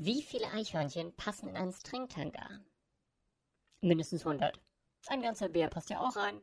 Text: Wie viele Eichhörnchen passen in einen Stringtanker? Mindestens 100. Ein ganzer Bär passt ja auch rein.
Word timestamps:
Wie 0.00 0.22
viele 0.22 0.46
Eichhörnchen 0.52 1.12
passen 1.16 1.48
in 1.48 1.56
einen 1.56 1.72
Stringtanker? 1.72 2.60
Mindestens 3.80 4.24
100. 4.24 4.60
Ein 5.08 5.22
ganzer 5.22 5.48
Bär 5.48 5.68
passt 5.68 5.90
ja 5.90 5.98
auch 5.98 6.14
rein. 6.14 6.40